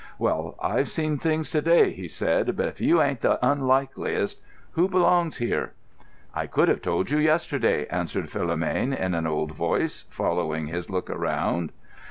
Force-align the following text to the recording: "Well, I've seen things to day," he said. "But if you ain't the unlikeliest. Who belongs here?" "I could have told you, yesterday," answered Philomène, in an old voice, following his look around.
"Well, 0.17 0.55
I've 0.59 0.89
seen 0.89 1.19
things 1.19 1.51
to 1.51 1.61
day," 1.61 1.91
he 1.91 2.07
said. 2.07 2.57
"But 2.57 2.67
if 2.67 2.81
you 2.81 2.99
ain't 3.03 3.21
the 3.21 3.37
unlikeliest. 3.45 4.41
Who 4.71 4.89
belongs 4.89 5.37
here?" 5.37 5.73
"I 6.33 6.47
could 6.47 6.69
have 6.69 6.81
told 6.81 7.11
you, 7.11 7.19
yesterday," 7.19 7.85
answered 7.85 8.25
Philomène, 8.29 8.99
in 8.99 9.13
an 9.13 9.27
old 9.27 9.51
voice, 9.51 10.05
following 10.09 10.65
his 10.65 10.89
look 10.89 11.07
around. 11.11 11.71